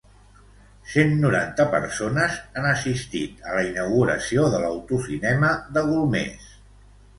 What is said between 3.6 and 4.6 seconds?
inauguració